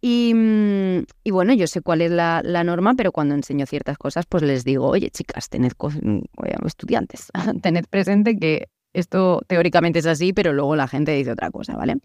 Y, 0.00 0.32
mm, 0.34 1.04
y, 1.24 1.30
bueno, 1.30 1.52
yo 1.52 1.66
sé 1.66 1.82
cuál 1.82 2.00
es 2.00 2.10
la, 2.10 2.40
la, 2.42 2.64
norma, 2.64 2.94
pero 2.94 3.12
cuando 3.12 3.34
enseño 3.34 3.66
ciertas 3.66 3.98
cosas, 3.98 4.24
pues 4.26 4.42
les 4.42 4.64
digo, 4.64 4.86
oye, 4.86 5.10
chicas, 5.10 5.48
tened 5.48 5.72
mm, 5.72 6.66
estudiantes, 6.66 7.28
tened 7.62 7.84
presente 7.88 8.38
que 8.38 8.68
esto 8.92 9.42
teóricamente 9.46 9.98
es 9.98 10.06
así, 10.06 10.32
pero 10.32 10.52
luego 10.52 10.74
la 10.74 10.88
gente 10.88 11.12
dice 11.12 11.32
otra 11.32 11.50
cosa, 11.50 11.76
¿vale? 11.76 11.96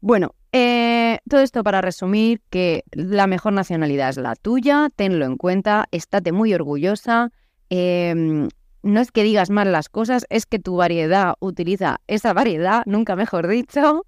Bueno, 0.00 0.34
eh, 0.52 1.18
todo 1.28 1.40
esto 1.40 1.64
para 1.64 1.80
resumir 1.80 2.40
que 2.50 2.84
la 2.92 3.26
mejor 3.26 3.52
nacionalidad 3.52 4.10
es 4.10 4.16
la 4.16 4.36
tuya, 4.36 4.88
tenlo 4.94 5.24
en 5.24 5.36
cuenta, 5.36 5.86
estate 5.90 6.32
muy 6.32 6.54
orgullosa. 6.54 7.30
Em, 7.68 8.48
no 8.82 9.00
es 9.00 9.10
que 9.10 9.24
digas 9.24 9.50
mal 9.50 9.72
las 9.72 9.88
cosas, 9.88 10.24
es 10.30 10.46
que 10.46 10.58
tu 10.58 10.76
variedad 10.76 11.34
utiliza 11.40 12.00
esa 12.06 12.32
variedad, 12.32 12.82
nunca 12.86 13.16
mejor 13.16 13.48
dicho, 13.48 14.06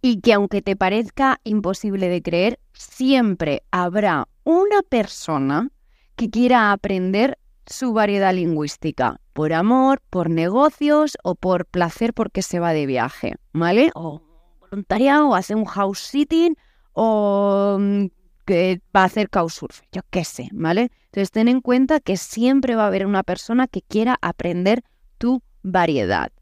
y 0.00 0.20
que 0.20 0.32
aunque 0.32 0.62
te 0.62 0.76
parezca 0.76 1.40
imposible 1.44 2.08
de 2.08 2.22
creer, 2.22 2.60
siempre 2.72 3.62
habrá 3.70 4.28
una 4.44 4.82
persona 4.82 5.70
que 6.16 6.30
quiera 6.30 6.72
aprender 6.72 7.38
su 7.66 7.92
variedad 7.92 8.32
lingüística, 8.32 9.20
por 9.32 9.52
amor, 9.52 10.00
por 10.10 10.30
negocios 10.30 11.16
o 11.22 11.34
por 11.34 11.66
placer 11.66 12.14
porque 12.14 12.42
se 12.42 12.60
va 12.60 12.72
de 12.72 12.86
viaje, 12.86 13.34
¿vale? 13.52 13.90
O 13.94 14.22
voluntariado, 14.60 15.28
o 15.28 15.34
hacer 15.34 15.56
un 15.56 15.66
house 15.66 16.00
sitting 16.00 16.56
o 16.92 17.76
mm, 17.78 18.06
que 18.46 18.80
va 18.96 19.02
a 19.02 19.04
hacer 19.04 19.28
couchsurf, 19.28 19.82
yo 19.92 20.00
qué 20.10 20.24
sé, 20.24 20.48
¿vale? 20.52 20.90
Entonces 21.06 21.30
ten 21.30 21.48
en 21.48 21.60
cuenta 21.60 22.00
que 22.00 22.16
siempre 22.16 22.74
va 22.74 22.84
a 22.84 22.86
haber 22.86 23.06
una 23.06 23.22
persona 23.22 23.66
que 23.66 23.82
quiera 23.82 24.16
aprender 24.22 24.82
tu 25.18 25.42
variedad. 25.62 26.32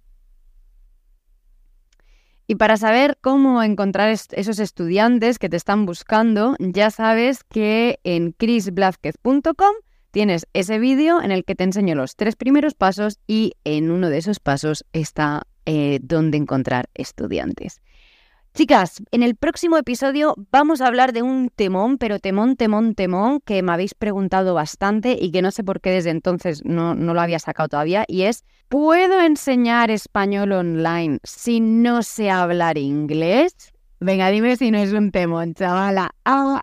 Y 2.47 2.55
para 2.57 2.77
saber 2.77 3.19
cómo 3.21 3.63
encontrar 3.63 4.09
esos 4.09 4.59
estudiantes 4.59 5.39
que 5.39 5.49
te 5.49 5.57
están 5.57 5.85
buscando, 5.85 6.55
ya 6.59 6.91
sabes 6.91 7.43
que 7.43 7.99
en 8.05 8.33
chrisblázquez.com 8.33 9.75
tienes 10.13 10.47
ese 10.53 10.79
vídeo 10.79 11.21
en 11.21 11.33
el 11.33 11.45
que 11.45 11.57
te 11.57 11.65
enseño 11.65 11.95
los 11.97 12.15
tres 12.15 12.37
primeros 12.37 12.75
pasos 12.75 13.19
y 13.27 13.55
en 13.65 13.91
uno 13.91 14.11
de 14.11 14.19
esos 14.19 14.39
pasos 14.39 14.85
está 14.93 15.43
eh, 15.67 15.99
dónde 16.03 16.39
encontrar 16.39 16.89
estudiantes. 16.95 17.81
Chicas, 18.57 19.03
en 19.11 19.23
el 19.23 19.37
próximo 19.37 19.77
episodio 19.77 20.35
vamos 20.51 20.81
a 20.81 20.87
hablar 20.87 21.13
de 21.13 21.21
un 21.21 21.51
temón, 21.55 21.99
pero 21.99 22.19
temón, 22.19 22.57
temón, 22.57 22.95
temón, 22.95 23.41
que 23.41 23.63
me 23.63 23.71
habéis 23.71 23.93
preguntado 23.93 24.55
bastante 24.55 25.19
y 25.21 25.31
que 25.31 25.43
no 25.43 25.51
sé 25.51 25.63
por 25.63 25.83
qué 25.83 25.91
desde 25.91 26.09
entonces 26.09 26.65
no, 26.65 26.95
no 26.95 27.13
lo 27.13 27.21
había 27.21 27.39
sacado 27.39 27.69
todavía, 27.69 28.07
y 28.09 28.23
es, 28.23 28.47
¿puedo 28.71 29.21
enseñar 29.21 29.91
español 29.91 30.53
online 30.53 31.19
si 31.23 31.61
no 31.61 32.03
sé 32.03 32.31
hablar 32.31 32.79
inglés? 32.79 33.75
Venga, 34.01 34.31
dime 34.31 34.57
si 34.57 34.71
no 34.71 34.79
es 34.79 34.95
un 34.95 35.11
temón, 35.11 35.53
chavala. 35.53 36.13
Ah, 36.25 36.63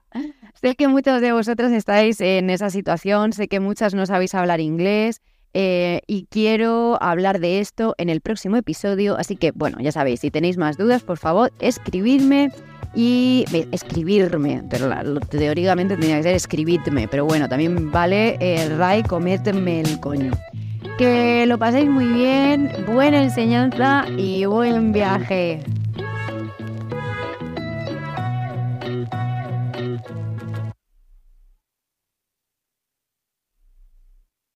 sé 0.60 0.74
que 0.74 0.88
muchos 0.88 1.22
de 1.22 1.32
vosotros 1.32 1.72
estáis 1.72 2.20
en 2.22 2.50
esa 2.50 2.72
situación, 2.72 3.34
sé 3.34 3.48
que 3.48 3.60
muchas 3.60 3.94
no 3.94 4.08
sabéis 4.08 4.34
hablar 4.34 4.62
inglés, 4.62 5.22
eh, 5.54 6.02
y 6.08 6.26
quiero 6.30 6.98
hablar 7.02 7.40
de 7.40 7.60
esto 7.60 7.96
en 7.98 8.10
el 8.10 8.22
próximo 8.22 8.56
episodio. 8.58 9.18
Así 9.18 9.36
que, 9.36 9.52
bueno, 9.52 9.78
ya 9.80 9.92
sabéis, 9.92 10.22
si 10.22 10.32
tenéis 10.32 10.58
más 10.58 10.78
dudas, 10.78 11.04
por 11.04 11.18
favor, 11.18 11.52
escribidme 11.60 12.52
y 12.96 13.46
escribirme. 13.72 14.64
Teóricamente 15.30 15.96
tendría 15.96 16.18
que 16.18 16.24
ser 16.24 16.36
escribidme, 16.36 17.08
pero 17.08 17.26
bueno, 17.26 17.48
también 17.48 17.92
vale 17.92 18.38
el 18.40 18.78
Ray, 18.78 19.04
cométeme 19.04 19.82
el 19.82 20.00
coño. 20.00 20.32
Que 20.98 21.46
lo 21.48 21.58
paséis 21.58 21.90
muy 21.90 22.06
bien, 22.06 22.72
buena 22.88 23.24
enseñanza 23.24 24.06
y 24.18 24.46
buen 24.46 24.92
viaje. 24.92 25.62